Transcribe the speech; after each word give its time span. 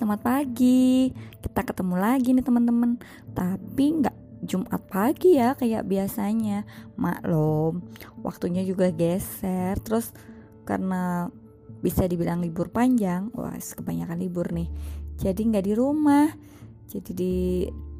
selamat 0.00 0.24
pagi. 0.24 1.12
Kita 1.44 1.60
ketemu 1.60 2.00
lagi 2.00 2.32
nih 2.32 2.40
teman-teman. 2.40 2.96
Tapi 3.36 4.00
nggak 4.00 4.16
Jumat 4.40 4.80
pagi 4.88 5.36
ya 5.36 5.52
kayak 5.52 5.84
biasanya. 5.84 6.64
Maklum, 6.96 7.84
waktunya 8.24 8.64
juga 8.64 8.88
geser. 8.96 9.76
Terus 9.84 10.16
karena 10.64 11.28
bisa 11.84 12.08
dibilang 12.08 12.40
libur 12.40 12.72
panjang, 12.72 13.28
wah 13.36 13.52
kebanyakan 13.52 14.16
libur 14.16 14.48
nih. 14.56 14.72
Jadi 15.20 15.52
nggak 15.52 15.68
di 15.68 15.74
rumah. 15.76 16.32
Jadi 16.88 17.10
di 17.12 17.36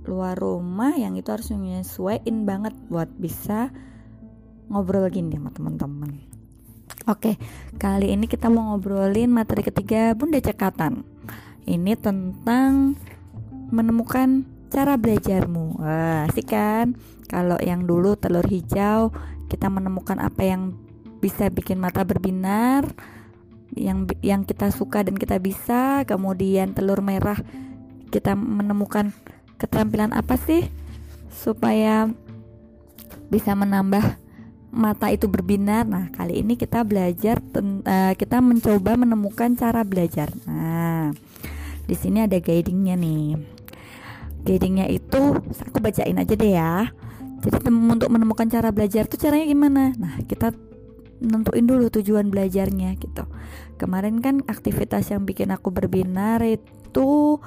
luar 0.09 0.41
rumah 0.41 0.96
yang 0.96 1.21
itu 1.21 1.29
harus 1.29 1.53
menyesuaikan 1.53 2.48
banget 2.48 2.73
buat 2.89 3.12
bisa 3.21 3.69
ngobrol 4.73 5.05
gini 5.12 5.37
sama 5.37 5.53
teman-teman. 5.53 6.17
Oke, 7.04 7.37
kali 7.76 8.09
ini 8.09 8.25
kita 8.25 8.48
mau 8.48 8.73
ngobrolin 8.73 9.29
materi 9.29 9.61
ketiga 9.61 10.17
Bunda 10.17 10.40
Cekatan. 10.40 11.10
Ini 11.67 11.96
tentang 11.99 12.96
menemukan 13.71 14.45
cara 14.71 14.95
belajarmu. 14.95 15.82
Wah, 15.82 16.31
asik 16.31 16.55
kan? 16.55 16.95
Kalau 17.27 17.59
yang 17.63 17.87
dulu 17.87 18.14
telur 18.18 18.46
hijau, 18.46 19.14
kita 19.51 19.67
menemukan 19.67 20.18
apa 20.18 20.43
yang 20.46 20.75
bisa 21.21 21.51
bikin 21.51 21.79
mata 21.79 22.03
berbinar, 22.07 22.87
yang 23.75 24.09
yang 24.23 24.43
kita 24.46 24.71
suka 24.75 25.03
dan 25.07 25.18
kita 25.18 25.39
bisa. 25.39 26.07
Kemudian 26.07 26.75
telur 26.75 27.03
merah, 27.03 27.39
kita 28.11 28.35
menemukan 28.35 29.15
keterampilan 29.61 30.17
apa 30.17 30.35
sih 30.40 30.67
supaya 31.31 32.11
bisa 33.31 33.55
menambah 33.55 34.19
mata 34.70 35.11
itu 35.11 35.27
berbinar. 35.27 35.87
Nah, 35.87 36.11
kali 36.15 36.42
ini 36.42 36.55
kita 36.55 36.83
belajar 36.87 37.42
uh, 37.42 38.15
kita 38.15 38.39
mencoba 38.43 38.99
menemukan 38.99 39.55
cara 39.59 39.83
belajar. 39.87 40.31
Nah, 40.47 41.15
di 41.91 41.99
sini 41.99 42.23
ada 42.23 42.39
guidingnya 42.39 42.95
nih. 42.95 43.35
Guidingnya 44.47 44.87
itu 44.87 45.35
aku 45.43 45.83
bacain 45.83 46.15
aja 46.15 46.35
deh 46.39 46.55
ya. 46.55 46.95
Jadi 47.43 47.67
untuk 47.67 48.07
menemukan 48.15 48.47
cara 48.47 48.71
belajar 48.71 49.11
itu 49.11 49.19
caranya 49.19 49.47
gimana? 49.51 49.91
Nah, 49.99 50.23
kita 50.23 50.55
nentuin 51.19 51.67
dulu 51.67 51.91
tujuan 51.91 52.31
belajarnya 52.31 52.95
gitu. 53.03 53.27
Kemarin 53.75 54.23
kan 54.23 54.47
aktivitas 54.47 55.11
yang 55.11 55.27
bikin 55.27 55.51
aku 55.51 55.75
berbinar 55.75 56.41
itu 56.47 57.41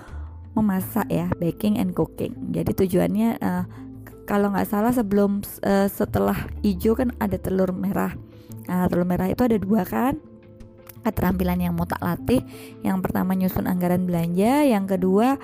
memasak 0.54 1.08
ya, 1.08 1.32
baking 1.40 1.80
and 1.80 1.96
cooking. 1.96 2.52
Jadi 2.52 2.76
tujuannya 2.76 3.30
uh, 3.40 3.64
kalau 4.28 4.52
nggak 4.52 4.70
salah 4.70 4.94
sebelum 4.94 5.42
uh, 5.64 5.88
setelah 5.88 6.36
hijau 6.62 6.94
kan 7.00 7.16
ada 7.18 7.40
telur 7.40 7.72
merah. 7.72 8.14
Nah, 8.68 8.92
telur 8.92 9.08
merah 9.08 9.30
itu 9.30 9.42
ada 9.46 9.58
dua 9.58 9.88
kan? 9.88 10.18
Keterampilan 11.04 11.60
yang 11.60 11.76
mau 11.76 11.86
tak 11.86 12.02
latih. 12.02 12.42
Yang 12.82 12.98
pertama 13.04 13.36
nyusun 13.36 13.68
anggaran 13.68 14.08
belanja, 14.08 14.64
yang 14.64 14.88
kedua 14.88 15.38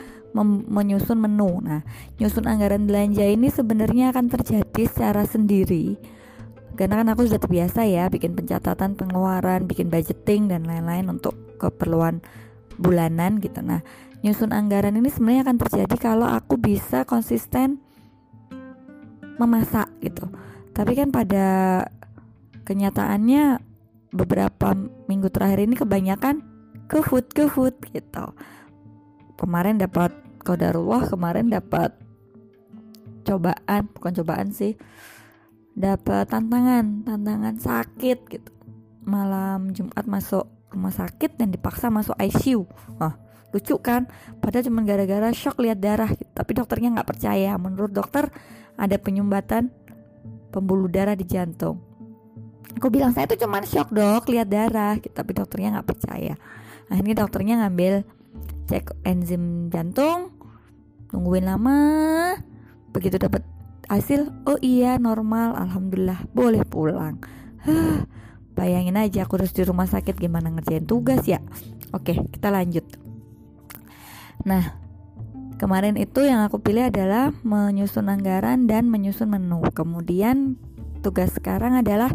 menyusun 0.70 1.20
menu. 1.20 1.60
Nah, 1.62 1.82
nyusun 2.22 2.46
anggaran 2.46 2.86
belanja 2.86 3.26
ini 3.26 3.50
sebenarnya 3.50 4.16
akan 4.16 4.26
terjadi 4.30 4.84
secara 4.88 5.26
sendiri. 5.26 6.00
Karena 6.78 7.04
kan 7.04 7.12
aku 7.12 7.28
sudah 7.28 7.42
terbiasa 7.44 7.84
ya 7.84 8.08
bikin 8.08 8.40
pencatatan 8.40 8.96
pengeluaran, 8.96 9.68
bikin 9.68 9.92
budgeting 9.92 10.48
dan 10.48 10.64
lain-lain 10.64 11.12
untuk 11.12 11.36
keperluan 11.60 12.24
bulanan 12.80 13.44
gitu. 13.44 13.60
Nah, 13.60 13.84
nyusun 14.24 14.56
anggaran 14.56 14.96
ini 14.96 15.12
sebenarnya 15.12 15.44
akan 15.44 15.58
terjadi 15.60 15.96
kalau 16.00 16.28
aku 16.30 16.56
bisa 16.56 17.04
konsisten 17.04 17.84
memasak 19.36 19.92
gitu. 20.00 20.32
Tapi 20.72 20.96
kan 20.96 21.12
pada 21.12 21.48
kenyataannya 22.64 23.69
beberapa 24.10 24.74
minggu 25.06 25.30
terakhir 25.30 25.66
ini 25.66 25.76
kebanyakan 25.78 26.42
ke 26.90 27.06
food 27.06 27.30
ke 27.30 27.46
food 27.46 27.78
gitu. 27.94 28.34
Kemarin 29.38 29.78
dapat 29.78 30.12
kodarullah 30.42 31.06
kemarin 31.06 31.54
dapat 31.54 31.94
cobaan 33.24 33.84
bukan 33.94 34.14
cobaan 34.18 34.50
sih 34.50 34.74
dapat 35.78 36.26
tantangan 36.28 37.06
tantangan 37.06 37.56
sakit 37.62 38.20
gitu. 38.28 38.52
Malam 39.06 39.72
Jumat 39.72 40.06
masuk 40.10 40.46
rumah 40.70 40.94
sakit 40.94 41.38
dan 41.38 41.50
dipaksa 41.50 41.90
masuk 41.90 42.14
ICU 42.20 42.66
Wah, 43.02 43.18
lucu 43.54 43.78
kan? 43.82 44.06
Padahal 44.38 44.66
cuma 44.70 44.86
gara-gara 44.86 45.30
shock 45.34 45.62
lihat 45.62 45.82
darah 45.82 46.10
gitu. 46.14 46.30
tapi 46.34 46.52
dokternya 46.58 47.00
nggak 47.00 47.10
percaya. 47.10 47.56
Menurut 47.62 47.94
dokter 47.94 48.30
ada 48.76 48.96
penyumbatan 48.98 49.70
pembuluh 50.50 50.90
darah 50.90 51.14
di 51.14 51.26
jantung 51.30 51.89
aku 52.80 52.88
bilang 52.88 53.12
saya 53.12 53.28
tuh 53.28 53.36
cuman 53.36 53.68
shock 53.68 53.92
dok 53.92 54.32
lihat 54.32 54.48
darah. 54.48 54.96
Gitu. 54.98 55.12
tapi 55.12 55.36
dokternya 55.36 55.78
nggak 55.78 55.88
percaya. 55.88 56.40
Akhirnya 56.88 57.16
dokternya 57.20 57.56
ngambil 57.62 58.08
cek 58.72 59.04
enzim 59.04 59.68
jantung 59.74 60.32
nungguin 61.10 61.50
lama 61.50 61.78
begitu 62.94 63.18
dapat 63.18 63.42
hasil 63.90 64.30
oh 64.46 64.62
iya 64.62 65.02
normal 65.02 65.58
alhamdulillah 65.58 66.24
boleh 66.32 66.62
pulang. 66.64 67.18
Huh, 67.66 68.06
bayangin 68.54 68.96
aja 68.96 69.26
aku 69.26 69.42
harus 69.42 69.52
di 69.52 69.66
rumah 69.66 69.90
sakit 69.90 70.16
gimana 70.16 70.54
ngerjain 70.54 70.86
tugas 70.86 71.26
ya? 71.26 71.42
Oke 71.92 72.14
kita 72.30 72.54
lanjut. 72.54 72.86
Nah 74.46 74.78
kemarin 75.58 75.98
itu 75.98 76.24
yang 76.24 76.46
aku 76.46 76.62
pilih 76.62 76.88
adalah 76.88 77.34
menyusun 77.42 78.06
anggaran 78.08 78.70
dan 78.70 78.86
menyusun 78.88 79.34
menu. 79.34 79.66
Kemudian 79.74 80.62
tugas 81.02 81.34
sekarang 81.34 81.74
adalah 81.74 82.14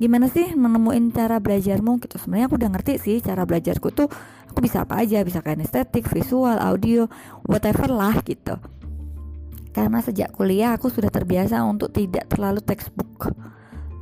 gimana 0.00 0.32
sih 0.32 0.56
menemuin 0.56 1.12
cara 1.12 1.36
belajarmu 1.38 2.00
gitu? 2.00 2.16
Sebenarnya 2.16 2.48
aku 2.48 2.56
udah 2.56 2.70
ngerti 2.72 2.92
sih 2.96 3.16
cara 3.20 3.44
belajarku 3.44 3.92
tuh 3.92 4.08
aku 4.48 4.58
bisa 4.64 4.88
apa 4.88 5.04
aja 5.04 5.20
bisa 5.20 5.44
kayak 5.44 5.60
estetik 5.68 6.08
visual 6.08 6.56
audio 6.56 7.04
whatever 7.44 7.92
lah 7.92 8.16
gitu. 8.24 8.56
Karena 9.70 10.00
sejak 10.00 10.32
kuliah 10.34 10.74
aku 10.74 10.88
sudah 10.88 11.12
terbiasa 11.12 11.60
untuk 11.62 11.92
tidak 11.92 12.26
terlalu 12.32 12.64
textbook 12.64 13.30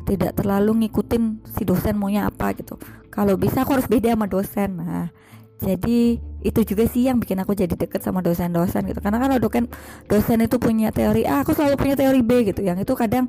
tidak 0.09 0.33
terlalu 0.41 0.89
ngikutin 0.89 1.45
si 1.45 1.69
dosen 1.69 2.01
maunya 2.01 2.25
apa 2.25 2.57
gitu. 2.57 2.81
Kalau 3.13 3.37
bisa 3.37 3.69
aku 3.69 3.77
harus 3.77 3.85
beda 3.85 4.17
sama 4.17 4.25
dosen. 4.25 4.81
Nah 4.81 5.13
jadi 5.61 6.17
itu 6.41 6.61
juga 6.65 6.87
sih 6.87 7.11
yang 7.11 7.21
bikin 7.21 7.43
aku 7.43 7.53
jadi 7.53 7.75
deket 7.77 8.01
sama 8.01 8.25
dosen-dosen 8.25 8.89
gitu. 8.89 9.05
Karena 9.05 9.21
kan 9.21 9.37
dosen 9.37 9.69
dosen 10.09 10.39
itu 10.41 10.57
punya 10.57 10.89
teori 10.95 11.29
A 11.29 11.45
aku 11.45 11.53
selalu 11.53 11.77
punya 11.77 11.95
teori 12.01 12.25
B 12.25 12.49
gitu. 12.49 12.65
Yang 12.65 12.89
itu 12.89 12.95
kadang 12.97 13.29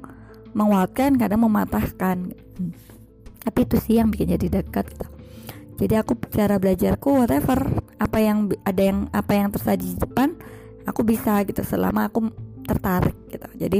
menguatkan 0.54 1.16
kadang 1.18 1.46
mematahkan. 1.46 2.34
Tapi 3.40 3.60
itu 3.66 3.76
sih 3.80 3.96
yang 3.98 4.12
bikin 4.12 4.36
jadi 4.36 4.62
dekat 4.62 4.86
gitu. 4.94 5.08
jadi 5.80 6.04
aku 6.04 6.20
cara 6.28 6.60
belajarku 6.60 7.24
whatever 7.24 7.56
apa 8.04 8.18
yang 8.20 8.52
ada 8.68 8.84
yang 8.84 9.08
apa 9.16 9.32
yang 9.32 9.48
tersaji 9.48 9.96
di 9.96 9.98
depan 9.98 10.36
aku 10.84 11.08
bisa 11.08 11.40
gitu 11.48 11.64
selama 11.64 12.12
aku 12.12 12.28
tertarik 12.68 13.16
gitu. 13.32 13.48
Jadi 13.56 13.80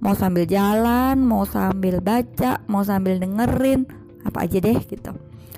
mau 0.00 0.16
sambil 0.16 0.48
jalan 0.48 1.20
mau 1.20 1.44
sambil 1.44 2.00
baca 2.00 2.64
mau 2.66 2.82
sambil 2.82 3.20
dengerin 3.20 3.84
apa 4.24 4.48
aja 4.48 4.58
deh 4.58 4.80
gitu. 4.80 5.12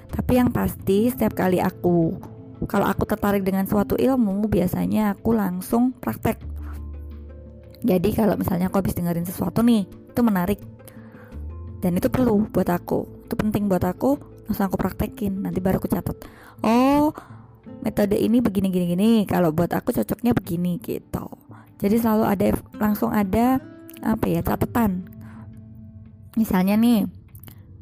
Tapi 0.08 0.32
yang 0.34 0.50
pasti 0.50 1.14
setiap 1.14 1.38
kali 1.38 1.62
aku 1.62 2.18
kalau 2.66 2.90
aku 2.90 3.06
tertarik 3.06 3.46
dengan 3.46 3.70
suatu 3.70 3.94
ilmu 3.94 4.50
biasanya 4.50 5.14
aku 5.14 5.30
langsung 5.30 5.94
praktek. 5.94 6.42
Jadi 7.86 8.10
kalau 8.10 8.34
misalnya 8.34 8.66
aku 8.66 8.82
habis 8.82 8.98
dengerin 8.98 9.22
sesuatu 9.22 9.62
nih 9.62 9.86
itu 10.18 10.26
menarik. 10.26 10.58
Dan 11.78 11.94
itu 11.94 12.10
perlu 12.10 12.50
buat 12.50 12.66
aku. 12.66 13.06
Itu 13.30 13.38
penting 13.38 13.70
buat 13.70 13.86
aku 13.86 14.18
langsung 14.50 14.66
aku 14.66 14.74
praktekin 14.74 15.46
nanti 15.46 15.62
baru 15.62 15.78
aku 15.78 15.86
catat. 15.86 16.18
Oh 16.66 17.14
metode 17.86 18.18
ini 18.18 18.42
begini 18.42 18.74
gini 18.74 18.86
gini. 18.98 19.10
Kalau 19.30 19.54
buat 19.54 19.70
aku 19.70 19.94
cocoknya 19.94 20.34
begini 20.34 20.82
gitu. 20.82 21.30
Jadi 21.78 22.02
selalu 22.02 22.24
ada 22.26 22.46
langsung 22.82 23.14
ada 23.14 23.62
apa 24.02 24.26
ya 24.26 24.42
catatan. 24.42 25.06
Misalnya 26.34 26.74
nih 26.74 27.06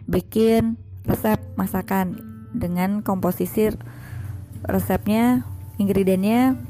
bikin 0.05 0.77
resep 1.09 1.41
masakan 1.57 2.21
dengan 2.53 3.01
komposisi 3.01 3.73
resepnya 4.69 5.49
ingredientnya 5.81 6.61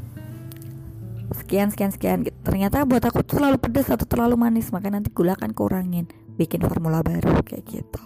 sekian 1.34 1.74
sekian 1.74 1.90
sekian 1.90 2.22
gitu. 2.22 2.35
Ternyata 2.46 2.86
buat 2.86 3.02
aku 3.02 3.26
terlalu 3.26 3.58
pedas 3.58 3.90
atau 3.90 4.06
terlalu 4.06 4.38
manis 4.38 4.70
maka 4.70 4.86
nanti 4.86 5.10
gula 5.10 5.34
akan 5.34 5.50
kurangin 5.50 6.06
bikin 6.38 6.62
formula 6.62 7.02
baru 7.02 7.42
kayak 7.42 7.66
gitu. 7.66 8.02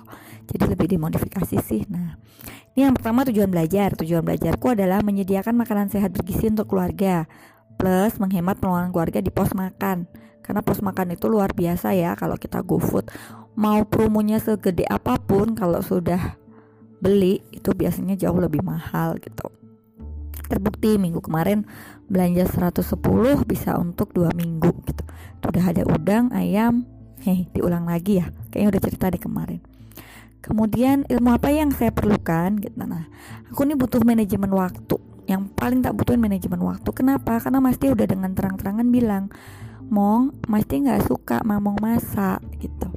Jadi 0.49 0.65
lebih 0.73 0.97
dimodifikasi 0.97 1.57
sih 1.61 1.85
nah. 1.93 2.17
Ini 2.73 2.89
yang 2.89 2.95
pertama 2.97 3.27
tujuan 3.29 3.51
belajar. 3.51 3.93
Tujuan 3.99 4.25
belajarku 4.25 4.73
adalah 4.73 5.03
menyediakan 5.05 5.59
makanan 5.59 5.93
sehat 5.93 6.17
bergizi 6.17 6.49
untuk 6.49 6.71
keluarga 6.73 7.29
plus 7.77 8.17
menghemat 8.23 8.57
pengeluaran 8.63 8.95
keluarga 8.95 9.19
di 9.21 9.29
pos 9.29 9.53
makan. 9.53 10.09
Karena 10.41 10.65
pos 10.65 10.81
makan 10.81 11.15
itu 11.15 11.29
luar 11.29 11.53
biasa 11.53 11.93
ya 11.93 12.17
kalau 12.17 12.39
kita 12.41 12.63
go 12.65 12.81
food. 12.81 13.07
Mau 13.59 13.85
promonya 13.85 14.41
segede 14.41 14.87
apa 14.87 15.19
pun 15.19 15.53
kalau 15.53 15.83
sudah 15.85 16.39
beli 17.03 17.43
itu 17.51 17.75
biasanya 17.75 18.15
jauh 18.15 18.39
lebih 18.39 18.63
mahal 18.63 19.19
gitu. 19.19 19.51
Terbukti 20.47 20.99
minggu 20.99 21.23
kemarin 21.23 21.67
belanja 22.11 22.45
110 22.51 23.47
bisa 23.47 23.79
untuk 23.79 24.11
dua 24.11 24.35
minggu 24.35 24.75
gitu. 24.85 25.03
Udah 25.47 25.65
ada 25.71 25.83
udang 25.87 26.35
ayam 26.35 26.85
hei 27.23 27.47
diulang 27.55 27.87
lagi 27.87 28.19
ya. 28.19 28.35
Kayaknya 28.51 28.69
udah 28.75 28.83
cerita 28.83 29.07
di 29.15 29.19
kemarin. 29.23 29.61
Kemudian 30.43 31.07
ilmu 31.07 31.31
apa 31.31 31.55
yang 31.55 31.71
saya 31.71 31.95
perlukan 31.95 32.59
gitu. 32.59 32.75
Nah 32.83 33.07
aku 33.47 33.63
nih 33.63 33.79
butuh 33.79 34.03
manajemen 34.03 34.51
waktu. 34.51 34.99
Yang 35.31 35.55
paling 35.55 35.81
tak 35.87 35.95
butuhin 35.95 36.19
manajemen 36.19 36.59
waktu. 36.67 36.91
Kenapa? 36.91 37.39
Karena 37.39 37.63
Mas 37.63 37.79
udah 37.79 38.07
dengan 38.11 38.35
terang-terangan 38.35 38.87
bilang 38.91 39.31
Mong 39.87 40.51
Mas 40.51 40.67
nggak 40.67 41.07
suka 41.07 41.47
mamong 41.47 41.79
masak 41.79 42.43
gitu. 42.59 42.91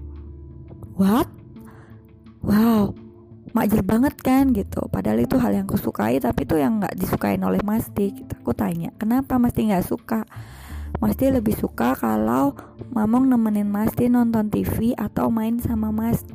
What? 0.98 1.30
Wow 2.42 3.03
makjir 3.54 3.86
banget 3.86 4.18
kan 4.20 4.50
gitu. 4.52 4.90
Padahal 4.90 5.24
itu 5.24 5.38
hal 5.38 5.54
yang 5.54 5.70
aku 5.70 5.78
sukai 5.78 6.18
tapi 6.18 6.44
itu 6.44 6.58
yang 6.58 6.82
nggak 6.82 6.98
disukain 6.98 7.40
oleh 7.46 7.62
Mas 7.62 7.88
gitu. 7.94 8.34
Aku 8.42 8.52
tanya 8.58 8.90
kenapa 8.98 9.38
Mas 9.38 9.54
nggak 9.54 9.86
suka? 9.86 10.26
Mas 10.98 11.18
lebih 11.18 11.54
suka 11.58 11.94
kalau 11.98 12.58
mamong 12.94 13.30
nemenin 13.30 13.70
Mas 13.70 13.94
nonton 13.98 14.50
TV 14.50 14.98
atau 14.98 15.30
main 15.30 15.62
sama 15.62 15.94
Mas 15.94 16.26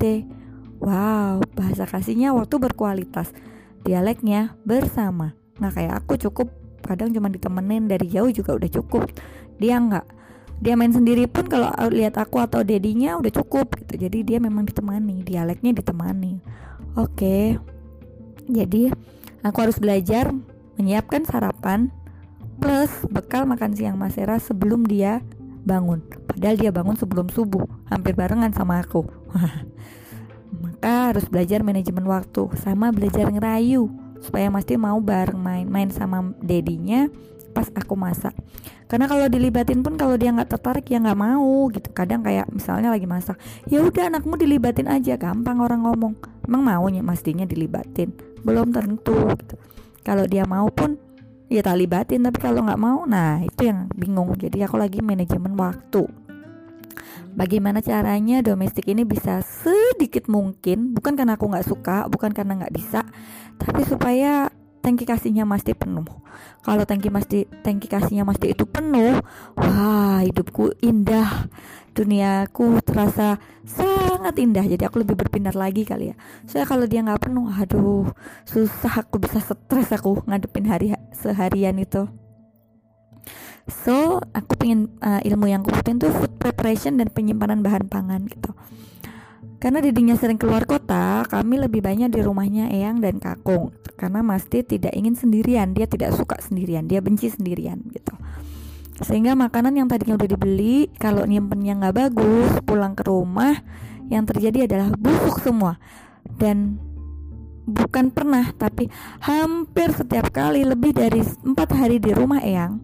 wow 0.79 1.43
bahasa 1.59 1.85
kasihnya 1.91 2.31
waktu 2.35 2.55
berkualitas 2.63 3.35
dialeknya 3.83 4.55
bersama. 4.63 5.35
Nah 5.59 5.75
kayak 5.75 6.07
aku 6.07 6.17
cukup. 6.17 6.55
Kadang 6.79 7.13
cuma 7.13 7.29
ditemenin 7.29 7.91
dari 7.91 8.09
jauh 8.09 8.31
juga 8.31 8.55
udah 8.57 8.71
cukup. 8.71 9.11
Dia 9.59 9.83
nggak 9.83 10.07
dia 10.59 10.75
main 10.75 10.91
sendiri 10.91 11.31
pun 11.31 11.47
kalau 11.47 11.71
lihat 11.91 12.19
aku 12.19 12.43
atau 12.43 12.63
dedinya 12.63 13.19
udah 13.19 13.31
cukup 13.35 13.75
gitu. 13.83 14.07
Jadi 14.07 14.23
dia 14.23 14.39
memang 14.39 14.67
ditemani 14.67 15.27
dialeknya 15.27 15.83
ditemani 15.83 16.68
oke. 16.99 17.63
Jadi 18.51 18.91
aku 19.47 19.59
harus 19.63 19.79
belajar 19.79 20.35
menyiapkan 20.75 21.23
sarapan 21.23 21.95
plus 22.59 22.91
bekal 23.07 23.47
makan 23.47 23.73
siang 23.79 23.95
Mas 23.95 24.19
Era 24.19 24.43
sebelum 24.43 24.83
dia 24.83 25.23
bangun. 25.63 26.03
Padahal 26.27 26.59
dia 26.59 26.75
bangun 26.75 26.99
sebelum 26.99 27.31
subuh 27.31 27.67
hampir 27.87 28.19
barengan 28.19 28.51
sama 28.51 28.83
aku. 28.83 29.07
Maka 30.65 31.15
harus 31.15 31.29
belajar 31.29 31.63
manajemen 31.63 32.09
waktu 32.09 32.51
sama 32.59 32.91
belajar 32.91 33.31
ngerayu 33.31 33.93
supaya 34.19 34.51
Masti 34.51 34.75
mau 34.75 34.99
bareng 34.99 35.39
main-main 35.39 35.93
sama 35.95 36.35
dedinya 36.43 37.07
pas 37.59 37.67
aku 37.75 37.99
masak. 37.99 38.31
Karena 38.87 39.11
kalau 39.11 39.27
dilibatin 39.27 39.83
pun 39.83 39.99
kalau 39.99 40.15
dia 40.15 40.31
nggak 40.31 40.55
tertarik 40.55 40.87
ya 40.87 41.03
nggak 41.03 41.19
mau 41.19 41.67
gitu. 41.75 41.91
Kadang 41.91 42.23
kayak 42.23 42.47
misalnya 42.55 42.95
lagi 42.95 43.11
masak 43.11 43.35
ya 43.67 43.83
udah 43.83 44.15
anakmu 44.15 44.39
dilibatin 44.39 44.87
aja. 44.87 45.19
Gampang 45.19 45.59
orang 45.59 45.83
ngomong. 45.83 46.15
Emang 46.47 46.63
maunya 46.63 47.03
mastinya 47.03 47.43
dilibatin. 47.43 48.15
Belum 48.47 48.71
tentu 48.71 49.35
gitu. 49.35 49.59
Kalau 50.07 50.23
dia 50.31 50.47
mau 50.47 50.71
pun 50.71 50.95
ya 51.51 51.67
tak 51.67 51.83
libatin. 51.83 52.23
Tapi 52.23 52.39
kalau 52.39 52.63
nggak 52.63 52.79
mau 52.79 53.03
nah 53.11 53.43
itu 53.43 53.67
yang 53.67 53.91
bingung. 53.99 54.39
Jadi 54.39 54.63
aku 54.63 54.79
lagi 54.79 55.03
manajemen 55.03 55.59
waktu. 55.59 56.07
Bagaimana 57.35 57.83
caranya 57.83 58.43
domestik 58.43 58.87
ini 58.91 59.03
bisa 59.03 59.43
sedikit 59.43 60.27
mungkin 60.31 60.95
bukan 60.95 61.15
karena 61.15 61.39
aku 61.39 61.47
nggak 61.47 61.67
suka 61.67 62.11
bukan 62.11 62.35
karena 62.35 62.59
nggak 62.59 62.75
bisa 62.75 63.07
tapi 63.59 63.87
supaya 63.87 64.48
tangki 64.89 65.05
kasihnya 65.05 65.45
mesti 65.45 65.77
penuh. 65.77 66.09
Kalau 66.65 66.89
tangki 66.89 67.13
mesti 67.13 67.45
tangki 67.61 67.93
kasihnya 67.93 68.25
mesti 68.25 68.57
itu 68.57 68.65
penuh 68.65 69.21
wah 69.61 70.25
hidupku 70.25 70.81
indah. 70.81 71.53
Duniaku 71.93 72.81
terasa 72.81 73.37
sangat 73.69 74.33
indah. 74.41 74.65
Jadi 74.65 74.89
aku 74.89 75.05
lebih 75.05 75.13
berpindah 75.13 75.53
lagi 75.53 75.85
kali 75.85 76.15
ya. 76.15 76.17
Saya 76.49 76.65
kalau 76.65 76.89
dia 76.89 77.05
nggak 77.05 77.29
penuh 77.29 77.53
aduh 77.53 78.09
susah 78.49 79.05
aku 79.05 79.21
bisa 79.21 79.45
stres 79.45 79.93
aku 79.93 80.25
ngadepin 80.25 80.65
hari 80.65 80.97
seharian 81.13 81.77
itu. 81.77 82.09
So 83.69 84.25
aku 84.33 84.57
pengen 84.57 84.89
uh, 85.05 85.21
ilmu 85.21 85.53
yang 85.53 85.61
aku 85.61 85.77
butuhin 85.77 86.01
tuh 86.01 86.09
food 86.17 86.33
preparation 86.41 86.97
dan 86.97 87.13
penyimpanan 87.13 87.61
bahan 87.61 87.93
pangan 87.93 88.25
gitu. 88.25 88.57
Karena 89.59 89.83
didinya 89.83 90.15
sering 90.15 90.39
keluar 90.39 90.63
kota, 90.71 91.27
kami 91.27 91.59
lebih 91.59 91.83
banyak 91.83 92.15
di 92.15 92.23
rumahnya 92.23 92.71
Eyang 92.71 93.03
dan 93.03 93.19
Kakung. 93.19 93.75
Karena 93.99 94.23
Masti 94.23 94.63
tidak 94.63 94.95
ingin 94.95 95.19
sendirian, 95.19 95.75
dia 95.75 95.91
tidak 95.91 96.15
suka 96.15 96.39
sendirian, 96.39 96.87
dia 96.87 97.03
benci 97.03 97.27
sendirian 97.27 97.83
gitu. 97.91 98.15
Sehingga 99.03 99.35
makanan 99.35 99.75
yang 99.75 99.91
tadinya 99.91 100.15
udah 100.15 100.31
dibeli, 100.31 100.87
kalau 101.03 101.27
nyimpennya 101.27 101.75
nggak 101.75 101.97
bagus, 102.07 102.51
pulang 102.63 102.95
ke 102.95 103.03
rumah, 103.07 103.59
yang 104.07 104.23
terjadi 104.27 104.71
adalah 104.71 104.95
busuk 104.95 105.43
semua. 105.43 105.79
Dan 106.23 106.79
bukan 107.67 108.15
pernah, 108.15 108.55
tapi 108.55 108.87
hampir 109.27 109.91
setiap 109.91 110.31
kali 110.31 110.63
lebih 110.63 110.95
dari 110.95 111.19
empat 111.23 111.75
hari 111.75 111.99
di 111.99 112.15
rumah 112.15 112.39
Eyang, 112.47 112.79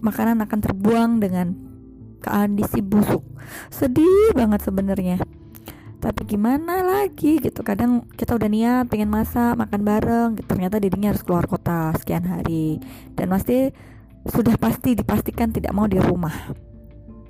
makanan 0.00 0.40
akan 0.44 0.60
terbuang 0.64 1.20
dengan 1.20 1.52
kondisi 2.24 2.80
busuk 2.80 3.20
sedih 3.68 4.32
banget 4.32 4.64
sebenarnya 4.64 5.20
tapi 6.04 6.28
gimana 6.28 6.84
lagi? 6.84 7.40
Gitu. 7.40 7.64
Kadang 7.64 8.04
kita 8.12 8.36
udah 8.36 8.44
niat 8.52 8.84
pengen 8.92 9.08
masak 9.08 9.56
makan 9.56 9.80
bareng 9.80 10.28
gitu. 10.36 10.52
ternyata 10.52 10.76
dirinya 10.76 11.16
harus 11.16 11.24
keluar 11.24 11.48
kota 11.48 11.96
sekian 11.96 12.28
hari. 12.28 12.76
Dan 13.16 13.32
pasti 13.32 13.72
sudah 14.28 14.60
pasti 14.60 14.92
dipastikan 14.92 15.48
tidak 15.48 15.72
mau 15.72 15.88
di 15.88 15.96
rumah. 15.96 16.52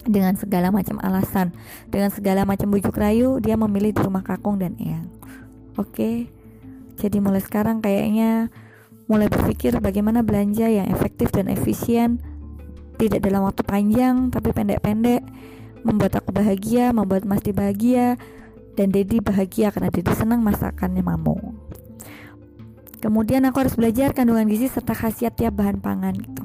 Dengan 0.03 0.35
segala 0.35 0.75
macam 0.75 0.99
alasan. 0.99 1.55
Dengan 1.87 2.11
segala 2.11 2.43
macam 2.43 2.67
bujuk 2.75 2.99
rayu 2.99 3.39
dia 3.39 3.55
memilih 3.55 3.95
di 3.95 4.01
rumah 4.03 4.27
kakung 4.27 4.59
dan 4.59 4.75
eyang. 4.83 5.07
Oke? 5.79 6.27
Jadi 6.99 7.23
mulai 7.23 7.43
sekarang 7.47 7.79
kayaknya 7.79 8.51
mulai 9.07 9.31
berpikir 9.31 9.79
bagaimana 9.79 10.27
belanja 10.27 10.67
yang 10.67 10.91
efektif 10.91 11.31
dan 11.31 11.47
efisien. 11.47 12.19
Tidak 12.99 13.23
dalam 13.23 13.47
waktu 13.47 13.63
panjang 13.63 14.35
tapi 14.35 14.51
pendek-pendek. 14.51 15.23
Membuat 15.87 16.19
aku 16.19 16.35
bahagia 16.35 16.91
membuat 16.91 17.23
Mas 17.23 17.45
bahagia 17.45 18.19
dan 18.75 18.91
Dedi 18.91 19.23
bahagia 19.23 19.71
karena 19.71 19.91
Dedi 19.91 20.11
senang 20.15 20.43
masakannya 20.43 21.03
Mamu. 21.03 21.37
Kemudian 22.99 23.45
aku 23.47 23.61
harus 23.63 23.77
belajar 23.77 24.17
kandungan 24.17 24.49
gizi 24.49 24.67
serta 24.67 24.97
khasiat 24.97 25.37
tiap 25.37 25.61
bahan 25.61 25.79
pangan 25.79 26.17
gitu. 26.17 26.45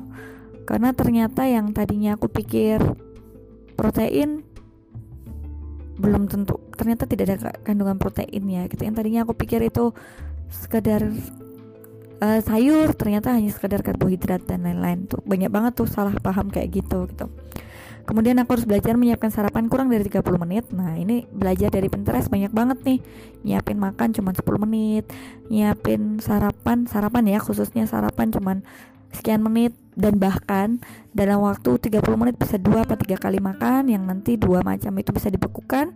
Karena 0.67 0.93
ternyata 0.93 1.47
yang 1.47 1.73
tadinya 1.73 2.13
aku 2.19 2.29
pikir 2.29 2.83
protein 3.73 4.43
belum 5.99 6.31
tentu 6.31 6.59
ternyata 6.79 7.03
tidak 7.03 7.25
ada 7.27 7.51
kandungan 7.63 7.97
protein 7.97 8.43
ya 8.45 8.67
gitu. 8.67 8.85
Yang 8.85 8.95
tadinya 9.01 9.21
aku 9.23 9.33
pikir 9.39 9.63
itu 9.65 9.95
sekedar 10.51 11.07
uh, 12.19 12.39
sayur 12.43 12.91
ternyata 12.93 13.31
hanya 13.33 13.49
sekedar 13.55 13.79
karbohidrat 13.79 14.43
dan 14.45 14.67
lain-lain 14.67 15.07
tuh. 15.07 15.23
Banyak 15.23 15.49
banget 15.49 15.79
tuh 15.79 15.87
salah 15.87 16.13
paham 16.19 16.51
kayak 16.51 16.83
gitu 16.83 17.07
gitu 17.07 17.31
kemudian 18.09 18.41
aku 18.41 18.57
harus 18.57 18.65
belajar 18.65 18.97
menyiapkan 18.97 19.29
sarapan 19.29 19.69
kurang 19.69 19.93
dari 19.93 20.01
30 20.01 20.25
menit. 20.41 20.65
Nah 20.73 20.97
ini 20.97 21.29
belajar 21.29 21.69
dari 21.69 21.85
Pinterest 21.93 22.25
banyak 22.33 22.49
banget 22.49 22.81
nih. 22.81 22.99
Nyiapin 23.45 23.77
makan 23.77 24.17
cuma 24.17 24.33
10 24.33 24.65
menit. 24.65 25.05
Nyiapin 25.53 26.17
sarapan 26.17 26.89
sarapan 26.89 27.29
ya 27.29 27.37
khususnya 27.37 27.85
sarapan 27.85 28.33
cuman 28.33 28.57
sekian 29.13 29.45
menit. 29.45 29.77
Dan 29.93 30.17
bahkan 30.17 30.81
dalam 31.13 31.45
waktu 31.45 31.77
30 31.77 32.01
menit 32.17 32.35
bisa 32.41 32.57
dua 32.57 32.81
atau 32.81 32.97
tiga 32.97 33.21
kali 33.21 33.37
makan. 33.37 33.93
Yang 33.93 34.03
nanti 34.09 34.31
dua 34.41 34.65
macam 34.65 34.89
itu 34.97 35.13
bisa 35.13 35.29
dibekukan. 35.29 35.93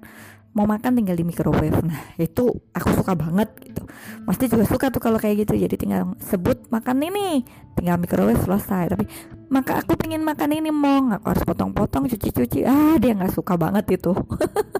Mau 0.53 0.70
makan 0.70 0.93
tinggal 0.93 1.17
di 1.17 1.25
microwave. 1.25 1.82
Nah 1.82 2.13
itu 2.22 2.46
aku 2.77 2.93
suka 2.93 3.17
banget 3.17 3.50
gitu. 3.65 3.89
Pasti 4.29 4.53
juga 4.53 4.70
suka 4.70 4.93
tuh 4.93 5.01
kalau 5.01 5.17
kayak 5.17 5.50
gitu. 5.50 5.58
Jadi 5.58 5.82
tinggal 5.82 6.13
sebut 6.22 6.70
makan 6.70 7.10
ini. 7.10 7.41
Tinggal 7.74 7.98
microwave 7.98 8.38
selesai. 8.38 8.93
Tapi 8.93 9.10
maka 9.53 9.86
aku 9.86 9.93
pengen 9.93 10.25
makan 10.25 10.57
ini 10.57 10.74
mong. 10.74 11.22
Aku 11.22 11.29
harus 11.29 11.45
potong-potong 11.45 12.10
cuci-cuci. 12.10 12.65
Ah 12.65 12.98
dia 12.98 13.13
nggak 13.13 13.38
suka 13.38 13.53
banget 13.53 14.01
itu. 14.01 14.17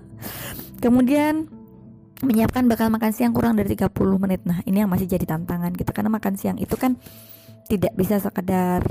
Kemudian 0.84 1.46
menyiapkan 2.26 2.66
bakal 2.66 2.90
makan 2.90 3.14
siang 3.14 3.38
kurang 3.38 3.54
dari 3.54 3.78
30 3.78 3.94
menit. 4.18 4.42
Nah 4.50 4.66
ini 4.66 4.82
yang 4.82 4.90
masih 4.90 5.06
jadi 5.06 5.30
tantangan 5.30 5.78
gitu 5.78 5.94
karena 5.94 6.10
makan 6.10 6.34
siang 6.34 6.58
itu 6.58 6.74
kan 6.74 6.98
tidak 7.70 7.94
bisa 7.94 8.18
sekedar 8.18 8.82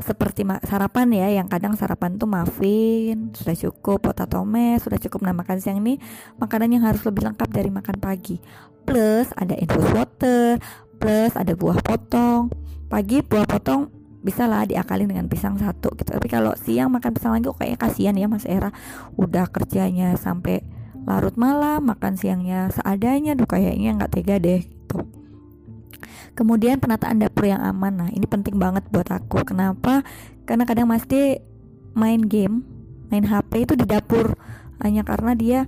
seperti 0.00 0.48
sarapan 0.64 1.12
ya 1.12 1.28
yang 1.42 1.50
kadang 1.50 1.76
sarapan 1.76 2.16
tuh 2.16 2.24
muffin 2.24 3.34
sudah 3.36 3.52
cukup 3.52 4.00
potato 4.00 4.40
mash 4.48 4.88
sudah 4.88 4.96
cukup. 4.96 5.28
Nah 5.28 5.36
makan 5.36 5.60
siang 5.60 5.84
ini 5.84 6.00
makanan 6.40 6.80
yang 6.80 6.88
harus 6.88 7.04
lebih 7.04 7.28
lengkap 7.28 7.48
dari 7.52 7.68
makan 7.68 8.00
pagi. 8.00 8.40
Plus 8.88 9.28
ada 9.36 9.52
infus 9.52 9.84
water 9.92 10.56
plus 10.96 11.36
ada 11.36 11.52
buah 11.52 11.76
potong. 11.84 12.48
Pagi 12.88 13.20
buah 13.20 13.44
potong 13.44 13.99
bisa 14.20 14.44
lah 14.44 14.68
diakalin 14.68 15.08
dengan 15.08 15.26
pisang 15.32 15.56
satu 15.56 15.96
gitu 15.96 16.12
tapi 16.12 16.28
kalau 16.28 16.52
siang 16.52 16.92
makan 16.92 17.10
pisang 17.16 17.32
lagi 17.32 17.48
kok 17.48 17.56
kayaknya 17.56 17.78
kasihan 17.80 18.14
ya 18.20 18.26
mas 18.28 18.44
Era 18.44 18.70
udah 19.16 19.48
kerjanya 19.48 20.12
sampai 20.20 20.60
larut 21.08 21.34
malam 21.40 21.88
makan 21.88 22.20
siangnya 22.20 22.68
seadanya 22.68 23.32
tuh 23.32 23.48
kayaknya 23.48 23.96
nggak 23.96 24.12
tega 24.12 24.36
deh 24.36 24.60
gitu 24.60 25.08
Kemudian 26.34 26.78
penataan 26.78 27.20
dapur 27.20 27.44
yang 27.50 27.60
aman. 27.60 27.92
Nah, 28.06 28.08
ini 28.14 28.24
penting 28.24 28.56
banget 28.56 28.86
buat 28.88 29.08
aku. 29.10 29.42
Kenapa? 29.44 30.06
Karena 30.46 30.64
kadang 30.64 30.88
Masti 30.88 31.36
main 31.92 32.22
game, 32.22 32.62
main 33.10 33.26
HP 33.26 33.66
itu 33.66 33.74
di 33.74 33.84
dapur 33.84 34.38
hanya 34.80 35.02
karena 35.04 35.34
dia 35.34 35.66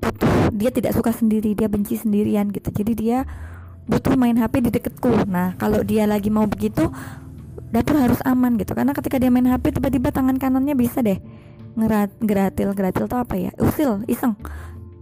butuh 0.00 0.50
dia 0.56 0.72
tidak 0.72 0.96
suka 0.96 1.12
sendiri, 1.12 1.52
dia 1.54 1.68
benci 1.68 1.94
sendirian 1.94 2.50
gitu. 2.50 2.72
Jadi 2.72 2.92
dia 2.96 3.28
butuh 3.86 4.16
main 4.18 4.34
HP 4.34 4.66
di 4.66 4.70
deketku. 4.72 5.28
Nah, 5.28 5.54
kalau 5.60 5.84
dia 5.84 6.08
lagi 6.08 6.32
mau 6.32 6.48
begitu, 6.48 6.90
dapur 7.70 7.96
harus 7.98 8.20
aman 8.22 8.54
gitu. 8.60 8.72
Karena 8.74 8.92
ketika 8.94 9.16
dia 9.18 9.30
main 9.32 9.46
HP 9.46 9.78
tiba-tiba 9.78 10.10
tangan 10.14 10.36
kanannya 10.38 10.74
bisa 10.78 11.02
deh 11.02 11.18
ngerat 11.76 12.10
geratil 12.24 12.72
geratil 12.72 13.04
tuh 13.06 13.20
apa 13.20 13.34
ya? 13.36 13.52
Usil 13.60 14.04
iseng. 14.10 14.34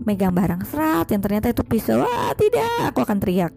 Megang 0.02 0.34
barang 0.34 0.66
serat 0.66 1.06
yang 1.14 1.22
ternyata 1.22 1.54
itu 1.54 1.62
pisau. 1.62 2.02
Wah 2.02 2.34
tidak 2.34 2.92
aku 2.92 3.06
akan 3.06 3.18
teriak. 3.22 3.54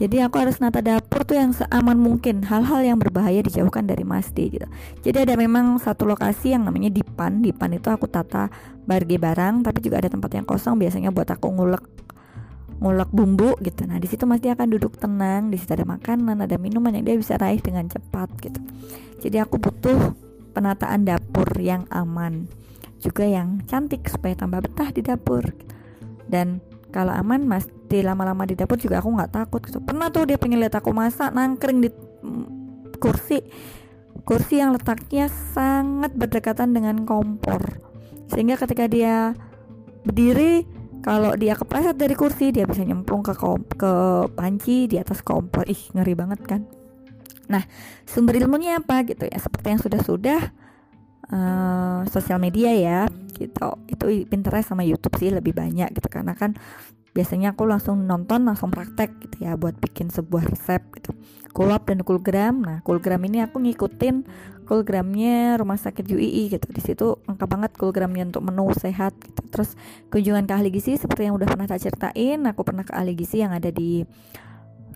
Jadi 0.00 0.16
aku 0.24 0.40
harus 0.40 0.56
nata 0.64 0.80
dapur 0.80 1.28
tuh 1.28 1.36
yang 1.36 1.52
seaman 1.52 2.00
mungkin. 2.00 2.40
Hal-hal 2.40 2.80
yang 2.80 2.96
berbahaya 2.96 3.44
dijauhkan 3.44 3.84
dari 3.84 4.00
Masdi 4.00 4.56
gitu. 4.56 4.66
Jadi 5.04 5.28
ada 5.28 5.36
memang 5.36 5.76
satu 5.76 6.08
lokasi 6.08 6.56
yang 6.56 6.64
namanya 6.64 6.88
dipan. 6.88 7.44
Dipan 7.44 7.76
itu 7.76 7.92
aku 7.92 8.08
tata 8.08 8.48
barge 8.88 9.20
barang 9.20 9.60
tapi 9.60 9.78
juga 9.84 10.00
ada 10.00 10.08
tempat 10.08 10.32
yang 10.32 10.48
kosong. 10.48 10.80
Biasanya 10.80 11.12
buat 11.12 11.28
aku 11.28 11.52
ngulek 11.52 11.84
ngulek 12.80 13.12
bumbu 13.12 13.60
gitu. 13.60 13.84
Nah 13.84 14.00
di 14.00 14.08
situ 14.08 14.24
Masdi 14.24 14.48
akan 14.48 14.68
duduk 14.72 14.96
tenang 14.96 15.52
di 15.52 15.60
situ 15.60 15.76
ada 15.76 15.84
makanan 15.84 16.40
ada 16.40 16.56
minuman 16.56 16.96
yang 16.96 17.04
dia 17.04 17.16
bisa 17.20 17.36
raih 17.36 17.60
dengan 17.60 17.86
cepat 17.86 18.32
gitu. 18.40 18.60
Jadi 19.20 19.36
aku 19.36 19.60
butuh 19.60 20.16
penataan 20.56 21.04
dapur 21.04 21.46
yang 21.60 21.84
aman 21.92 22.48
juga 23.00 23.24
yang 23.24 23.64
cantik 23.68 24.08
supaya 24.08 24.32
tambah 24.32 24.64
betah 24.64 24.88
di 24.92 25.04
dapur. 25.04 25.44
Dan 26.24 26.64
kalau 26.88 27.12
aman 27.12 27.44
mas 27.44 27.68
di 27.90 28.00
lama-lama 28.00 28.48
di 28.48 28.56
dapur 28.56 28.80
juga 28.80 29.04
aku 29.04 29.12
nggak 29.12 29.32
takut 29.32 29.60
gitu. 29.60 29.78
Pernah 29.84 30.08
tuh 30.08 30.24
dia 30.24 30.40
pengen 30.40 30.64
lihat 30.64 30.80
aku 30.80 30.92
masak 30.96 31.36
nangkring 31.36 31.84
di 31.84 31.90
mm, 31.92 32.96
kursi. 32.96 33.44
Kursi 34.24 34.60
yang 34.60 34.76
letaknya 34.76 35.28
sangat 35.52 36.12
berdekatan 36.16 36.76
dengan 36.76 37.04
kompor. 37.04 37.60
Sehingga 38.30 38.56
ketika 38.60 38.86
dia 38.86 39.32
berdiri 40.04 40.64
kalau 41.00 41.32
dia 41.36 41.56
kepleset 41.56 41.96
dari 41.96 42.12
kursi 42.12 42.52
dia 42.52 42.68
bisa 42.68 42.84
nyemplung 42.84 43.24
ke 43.24 43.32
ke 43.76 43.92
panci 44.36 44.86
di 44.86 44.96
atas 45.00 45.24
kompor. 45.24 45.64
Ih 45.68 45.80
ngeri 45.96 46.14
banget 46.16 46.40
kan? 46.44 46.60
Nah 47.48 47.64
sumber 48.04 48.36
ilmunya 48.36 48.80
apa 48.80 49.04
gitu 49.08 49.24
ya? 49.24 49.38
Seperti 49.40 49.66
yang 49.72 49.82
sudah 49.82 50.00
sudah 50.04 50.40
uh, 51.32 52.00
sosial 52.08 52.36
media 52.36 52.70
ya 52.76 53.00
gitu. 53.32 53.80
Itu 53.88 54.04
Pinterest 54.28 54.70
sama 54.72 54.84
YouTube 54.84 55.16
sih 55.16 55.32
lebih 55.32 55.56
banyak 55.56 55.90
gitu. 55.96 56.08
Karena 56.12 56.36
kan 56.36 56.54
biasanya 57.10 57.58
aku 57.58 57.66
langsung 57.66 58.06
nonton 58.06 58.46
langsung 58.46 58.70
praktek 58.70 59.10
gitu 59.18 59.50
ya 59.50 59.58
buat 59.58 59.74
bikin 59.82 60.14
sebuah 60.14 60.46
resep 60.46 60.78
gitu 60.94 61.10
Kulap 61.50 61.90
dan 61.90 62.06
Kulgram. 62.06 62.62
Nah 62.62 62.78
Kulgram 62.86 63.20
ini 63.26 63.42
aku 63.42 63.58
ngikutin 63.58 64.22
Kulgramnya 64.70 65.58
rumah 65.58 65.74
sakit 65.74 66.06
UII 66.06 66.54
gitu. 66.54 66.66
Di 66.70 66.78
situ 66.78 67.18
lengkap 67.26 67.48
banget 67.50 67.72
Kulgramnya 67.74 68.30
untuk 68.30 68.46
menu 68.46 68.70
sehat 68.78 69.18
gitu. 69.18 69.42
Terus 69.50 69.74
kunjungan 70.14 70.46
ke 70.46 70.52
ahli 70.54 70.70
gizi 70.70 70.94
seperti 70.94 71.26
yang 71.26 71.34
udah 71.34 71.50
pernah 71.50 71.66
tak 71.66 71.82
ceritain 71.82 72.38
aku 72.46 72.62
pernah 72.62 72.86
ke 72.86 72.94
ahli 72.94 73.18
gizi 73.18 73.42
yang 73.42 73.50
ada 73.50 73.74
di 73.74 74.06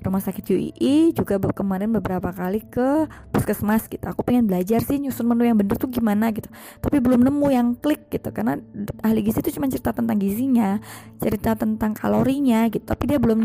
rumah 0.05 0.21
sakit 0.21 0.45
UII 0.45 1.17
juga 1.17 1.41
kemarin 1.41 1.89
beberapa 1.89 2.29
kali 2.31 2.61
ke 2.69 3.09
puskesmas 3.33 3.89
gitu. 3.89 4.05
Aku 4.05 4.21
pengen 4.21 4.47
belajar 4.47 4.85
sih 4.85 5.01
nyusun 5.01 5.25
menu 5.25 5.49
yang 5.49 5.57
bener 5.57 5.81
tuh 5.81 5.89
gimana 5.89 6.31
gitu. 6.31 6.47
Tapi 6.79 7.01
belum 7.01 7.25
nemu 7.25 7.47
yang 7.51 7.69
klik 7.75 8.13
gitu 8.13 8.31
karena 8.31 8.61
ahli 9.01 9.25
gizi 9.25 9.41
itu 9.43 9.59
cuma 9.59 9.67
cerita 9.67 9.97
tentang 9.97 10.21
gizinya 10.21 10.79
cerita 11.19 11.57
tentang 11.57 11.97
kalorinya 11.97 12.69
gitu. 12.69 12.85
Tapi 12.85 13.11
dia 13.11 13.19
belum 13.19 13.41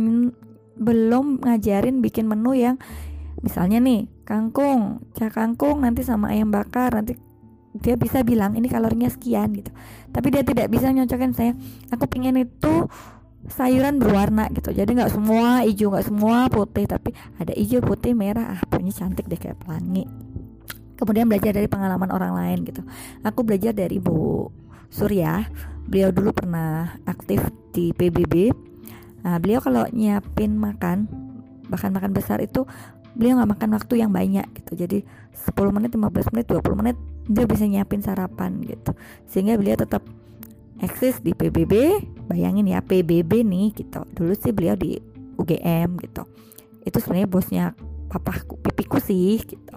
belum 0.79 1.43
ngajarin 1.43 1.99
bikin 1.99 2.25
menu 2.25 2.55
yang 2.55 2.75
misalnya 3.43 3.83
nih 3.83 4.07
kangkung. 4.23 5.03
Cah 5.13 5.29
kangkung 5.29 5.83
nanti 5.83 6.01
sama 6.07 6.31
ayam 6.31 6.49
bakar 6.49 6.95
nanti 6.95 7.19
dia 7.77 7.93
bisa 7.93 8.25
bilang 8.25 8.57
ini 8.57 8.65
kalorinya 8.71 9.11
sekian 9.11 9.53
gitu. 9.53 9.69
Tapi 10.09 10.27
dia 10.33 10.41
tidak 10.41 10.71
bisa 10.71 10.89
nyocokin 10.89 11.33
saya 11.35 11.53
aku 11.93 12.09
pengen 12.09 12.39
itu 12.41 12.87
sayuran 13.51 13.99
berwarna 14.01 14.47
gitu. 14.55 14.71
Jadi 14.71 14.95
nggak 14.95 15.11
semua 15.13 15.63
hijau 15.67 15.93
nggak 15.93 16.07
semua 16.07 16.47
putih 16.47 16.87
tapi 16.89 17.13
ada 17.37 17.53
hijau 17.53 17.83
putih 17.83 18.15
merah. 18.15 18.57
Ah 18.57 18.61
punya 18.65 18.95
cantik 18.95 19.27
deh 19.27 19.37
kayak 19.37 19.59
pelangi. 19.61 20.07
Kemudian 20.99 21.31
belajar 21.31 21.55
dari 21.55 21.67
pengalaman 21.71 22.11
orang 22.11 22.35
lain 22.35 22.67
gitu. 22.67 22.83
Aku 23.23 23.47
belajar 23.47 23.71
dari 23.71 24.03
Bu 24.03 24.51
Surya. 24.91 25.47
Beliau 25.89 26.11
dulu 26.11 26.35
pernah 26.35 26.99
aktif 27.07 27.39
di 27.71 27.95
PBB 27.95 28.68
nah 29.25 29.35
beliau 29.37 29.59
kalau 29.59 29.85
nyiapin 29.91 30.55
makan 30.55 31.07
bahkan 31.69 31.93
makan 31.93 32.11
besar 32.11 32.41
itu 32.41 32.65
beliau 33.13 33.41
nggak 33.41 33.51
makan 33.57 33.69
waktu 33.77 33.93
yang 34.01 34.11
banyak 34.13 34.45
gitu. 34.55 34.71
Jadi 34.79 34.99
10 35.35 35.75
menit 35.75 35.91
15 35.93 36.33
menit 36.33 36.45
20 36.47 36.79
menit 36.79 36.97
dia 37.29 37.45
bisa 37.45 37.65
nyiapin 37.65 38.01
sarapan 38.01 38.63
gitu. 38.65 38.95
Sehingga 39.29 39.59
beliau 39.59 39.77
tetap 39.77 40.01
eksis 40.79 41.19
di 41.19 41.35
PBB 41.35 42.03
bayangin 42.31 42.65
ya 42.69 42.79
PBB 42.79 43.45
nih 43.45 43.67
gitu. 43.75 44.01
Dulu 44.15 44.33
sih 44.39 44.55
beliau 44.55 44.79
di 44.79 44.97
UGM 45.35 45.99
gitu. 45.99 46.23
Itu 46.87 46.97
sebenarnya 47.03 47.29
bosnya 47.29 47.65
papaku 48.09 48.57
pipiku 48.63 48.97
sih 49.03 49.41
gitu. 49.43 49.75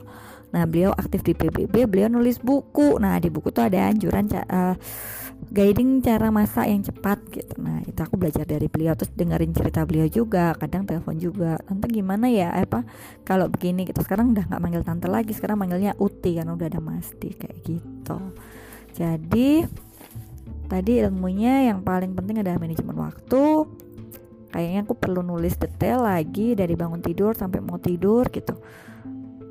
Nah 0.53 0.69
beliau 0.69 0.93
aktif 0.93 1.25
di 1.25 1.33
PBB 1.33 1.91
beliau 1.91 2.09
nulis 2.13 2.39
buku. 2.39 3.01
Nah 3.01 3.19
di 3.19 3.33
buku 3.33 3.51
tuh 3.51 3.67
ada 3.67 3.89
anjuran 3.89 4.29
uh, 4.33 4.77
guiding 5.51 6.05
cara 6.05 6.31
masak 6.31 6.71
yang 6.71 6.83
cepat 6.87 7.19
gitu. 7.35 7.59
Nah 7.59 7.83
itu 7.83 7.99
aku 7.99 8.15
belajar 8.15 8.47
dari 8.47 8.71
beliau 8.71 8.95
terus 8.95 9.11
dengerin 9.17 9.51
cerita 9.51 9.83
beliau 9.83 10.07
juga 10.07 10.55
kadang 10.55 10.87
telepon 10.87 11.19
juga. 11.19 11.59
Tante 11.67 11.91
gimana 11.91 12.31
ya? 12.31 12.55
Apa 12.55 12.87
kalau 13.27 13.51
begini 13.51 13.89
gitu. 13.89 13.99
Sekarang 14.07 14.31
udah 14.31 14.47
nggak 14.47 14.63
manggil 14.63 14.83
tante 14.87 15.11
lagi 15.11 15.35
sekarang 15.35 15.59
manggilnya 15.59 15.99
Uti 15.99 16.39
karena 16.39 16.55
udah 16.55 16.69
ada 16.71 16.81
Masdi 16.81 17.31
kayak 17.35 17.59
gitu. 17.67 18.19
Jadi 18.95 19.67
tadi 20.71 20.93
ilmunya 21.03 21.69
yang 21.73 21.83
paling 21.83 22.15
penting 22.15 22.45
adalah 22.45 22.63
manajemen 22.63 22.97
waktu. 22.97 23.67
Kayaknya 24.53 24.81
aku 24.85 24.95
perlu 25.01 25.25
nulis 25.25 25.57
detail 25.57 26.05
lagi 26.05 26.53
dari 26.53 26.77
bangun 26.77 27.01
tidur 27.01 27.33
sampai 27.33 27.65
mau 27.65 27.81
tidur 27.81 28.29
gitu. 28.29 28.53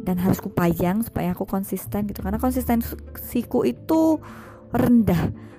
Dan 0.01 0.17
harus 0.17 0.41
kupajang 0.41 1.01
supaya 1.05 1.33
aku 1.33 1.45
konsisten 1.49 2.05
gitu. 2.05 2.21
Karena 2.21 2.37
konsistensiku 2.37 3.65
itu 3.65 4.21
rendah 4.71 5.51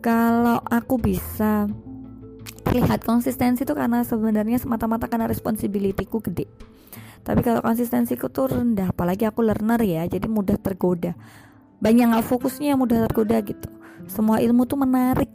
kalau 0.00 0.60
aku 0.64 0.96
bisa 0.96 1.68
terlihat 2.64 3.04
konsistensi 3.04 3.64
itu 3.66 3.74
karena 3.76 4.00
sebenarnya 4.04 4.56
semata-mata 4.56 5.06
karena 5.10 5.28
responsibilityku 5.28 6.20
gede. 6.24 6.46
Tapi 7.20 7.44
kalau 7.44 7.60
konsistensiku 7.60 8.32
tuh 8.32 8.48
rendah 8.48 8.96
apalagi 8.96 9.28
aku 9.28 9.44
learner 9.44 9.80
ya 9.84 10.02
jadi 10.08 10.24
mudah 10.24 10.56
tergoda. 10.56 11.12
Banyak 11.80 12.16
nggak 12.16 12.26
fokusnya 12.26 12.80
mudah 12.80 13.04
tergoda 13.08 13.36
gitu. 13.44 13.68
Semua 14.08 14.40
ilmu 14.40 14.64
tuh 14.64 14.80
menarik. 14.80 15.32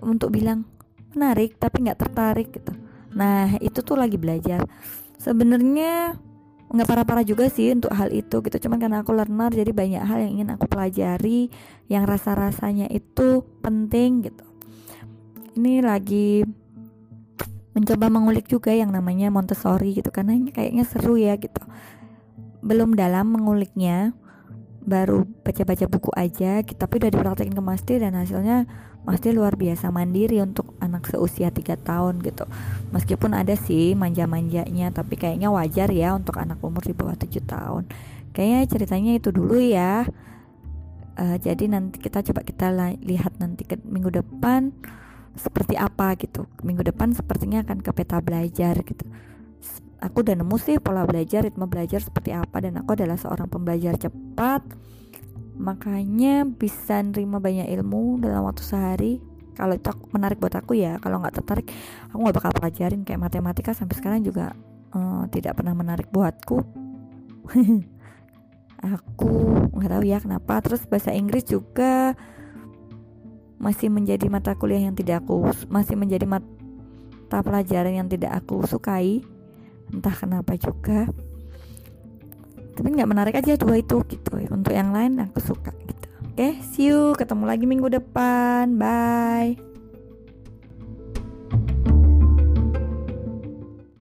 Untuk 0.00 0.32
bilang 0.32 0.64
menarik 1.12 1.58
tapi 1.58 1.88
nggak 1.88 1.98
tertarik 1.98 2.54
gitu. 2.54 2.72
Nah 3.16 3.58
itu 3.58 3.82
tuh 3.82 3.98
lagi 3.98 4.14
belajar. 4.14 4.62
Sebenarnya 5.18 6.14
nggak 6.70 6.86
parah-parah 6.86 7.26
juga 7.26 7.50
sih 7.50 7.74
untuk 7.74 7.90
hal 7.90 8.14
itu 8.14 8.38
gitu. 8.46 8.56
Cuman 8.66 8.78
karena 8.78 9.02
aku 9.02 9.10
learner 9.10 9.50
jadi 9.50 9.74
banyak 9.74 10.02
hal 10.06 10.18
yang 10.22 10.32
ingin 10.38 10.48
aku 10.54 10.70
pelajari 10.70 11.50
yang 11.90 12.06
rasa-rasanya 12.06 12.86
itu 12.94 13.42
penting 13.58 14.30
gitu. 14.30 14.46
Ini 15.58 15.82
lagi 15.82 16.46
mencoba 17.74 18.06
mengulik 18.06 18.46
juga 18.46 18.70
yang 18.70 18.94
namanya 18.94 19.34
Montessori 19.34 19.98
gitu 19.98 20.14
karena 20.14 20.38
kayaknya 20.54 20.86
seru 20.86 21.18
ya 21.18 21.34
gitu. 21.38 21.58
Belum 22.62 22.94
dalam 22.94 23.34
menguliknya 23.34 24.14
baru 24.80 25.28
baca-baca 25.44 25.84
buku 25.90 26.10
aja 26.16 26.64
tapi 26.64 27.02
udah 27.02 27.10
dipraktekin 27.12 27.52
ke 27.52 27.62
Masdi 27.62 27.94
dan 28.00 28.16
hasilnya 28.16 28.64
Masdi 29.00 29.32
luar 29.32 29.56
biasa 29.56 29.88
mandiri 29.88 30.44
untuk 30.44 30.76
anak 30.76 31.08
seusia 31.08 31.48
3 31.48 31.80
tahun 31.80 32.20
gitu. 32.20 32.44
Meskipun 32.92 33.32
ada 33.32 33.56
sih 33.56 33.96
manja-manjanya 33.96 34.92
tapi 34.92 35.16
kayaknya 35.16 35.48
wajar 35.48 35.88
ya 35.88 36.12
untuk 36.12 36.36
anak 36.36 36.60
umur 36.60 36.84
di 36.84 36.92
bawah 36.92 37.16
7 37.16 37.40
tahun. 37.40 37.88
Kayaknya 38.36 38.60
ceritanya 38.68 39.12
itu 39.16 39.28
dulu 39.32 39.56
ya. 39.56 40.04
Uh, 41.16 41.36
jadi 41.40 41.68
nanti 41.68 42.00
kita 42.00 42.20
coba 42.32 42.44
kita 42.44 42.72
lihat 43.00 43.36
nanti 43.40 43.64
ke 43.64 43.80
minggu 43.82 44.12
depan 44.12 44.72
seperti 45.32 45.80
apa 45.80 46.12
gitu. 46.20 46.44
Minggu 46.60 46.84
depan 46.84 47.16
sepertinya 47.16 47.64
akan 47.64 47.80
ke 47.80 47.90
peta 47.96 48.20
belajar 48.20 48.84
gitu. 48.84 49.08
Aku 50.00 50.24
udah 50.24 50.36
nemu 50.36 50.56
sih 50.60 50.76
pola 50.80 51.04
belajar 51.04 51.44
ritme 51.44 51.64
belajar 51.68 52.00
seperti 52.00 52.32
apa 52.32 52.60
dan 52.60 52.80
aku 52.80 52.96
adalah 52.96 53.20
seorang 53.20 53.48
pembelajar 53.48 53.96
cepat 54.00 54.64
makanya 55.60 56.48
bisa 56.48 57.04
nerima 57.04 57.36
banyak 57.36 57.68
ilmu 57.68 58.24
dalam 58.24 58.48
waktu 58.48 58.64
sehari. 58.64 59.12
Kalau 59.52 59.76
itu 59.76 59.92
menarik 60.16 60.40
buat 60.40 60.56
aku 60.56 60.72
ya. 60.72 60.96
Kalau 61.04 61.20
nggak 61.20 61.36
tertarik 61.36 61.68
aku 62.08 62.18
nggak 62.24 62.36
bakal 62.40 62.52
pelajarin. 62.56 63.04
Kayak 63.04 63.20
matematika 63.28 63.76
sampai 63.76 64.00
sekarang 64.00 64.24
juga 64.24 64.56
uh, 64.96 65.28
tidak 65.28 65.60
pernah 65.60 65.76
menarik 65.76 66.08
buatku. 66.08 66.64
Aku 68.80 69.32
nggak 69.76 69.90
tahu 69.92 70.04
ya 70.08 70.18
kenapa. 70.24 70.64
Terus 70.64 70.88
bahasa 70.88 71.12
Inggris 71.12 71.44
juga 71.44 72.16
masih 73.60 73.92
menjadi 73.92 74.24
mata 74.32 74.56
kuliah 74.56 74.88
yang 74.88 74.96
tidak 74.96 75.20
aku 75.20 75.52
masih 75.68 75.92
menjadi 75.92 76.24
mata 76.24 77.44
pelajaran 77.44 77.92
yang 77.92 78.08
tidak 78.08 78.32
aku 78.40 78.64
sukai. 78.64 79.20
Entah 79.92 80.16
kenapa 80.16 80.56
juga 80.56 81.12
tapi 82.80 82.96
nggak 82.96 83.10
menarik 83.12 83.34
aja 83.36 83.60
dua 83.60 83.76
itu 83.76 84.00
gitu. 84.08 84.32
Ya 84.40 84.48
untuk 84.48 84.72
yang 84.72 84.96
lain 84.96 85.20
aku 85.20 85.36
suka 85.44 85.76
gitu. 85.84 86.08
Oke 86.32 86.32
okay, 86.32 86.52
see 86.64 86.88
you. 86.88 87.12
Ketemu 87.12 87.44
lagi 87.44 87.68
minggu 87.68 87.92
depan. 87.92 88.80
Bye 88.80 89.69